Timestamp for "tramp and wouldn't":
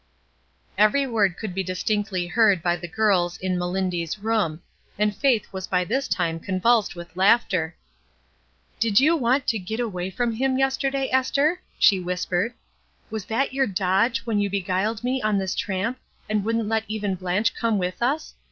15.53-16.67